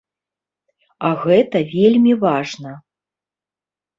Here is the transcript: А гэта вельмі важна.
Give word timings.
А 1.09 1.09
гэта 1.25 1.57
вельмі 1.75 2.13
важна. 2.23 2.71